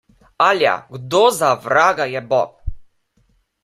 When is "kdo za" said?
0.95-1.53